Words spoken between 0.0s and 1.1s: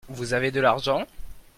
Vous avez de l'argent?